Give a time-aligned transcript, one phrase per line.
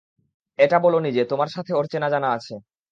[0.59, 2.53] এটা বলোনি যে তোমার সাথে ওর চেনাজানা আছে।